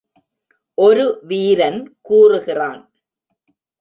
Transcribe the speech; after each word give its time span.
ஒரு 0.77 1.05
வீரன் 1.23 1.79
கூறுகிறான். 2.01 2.81